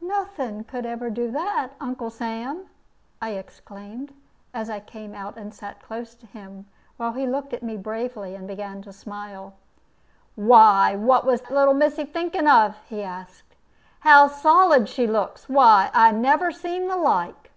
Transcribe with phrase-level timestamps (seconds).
[0.00, 2.66] "Nothing could ever do that, Uncle Sam,"
[3.20, 4.14] I exclaimed,
[4.54, 6.64] as I came and sat close to him,
[6.96, 9.52] while he looked at me bravely, and began to smile.
[10.34, 13.54] "Why, what was little missy thinking of?" he asked.
[14.00, 15.46] "How solid she looks!
[15.50, 17.50] Why, I never see the like!"